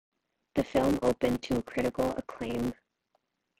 [0.55, 2.73] The film opened to critical acclaim.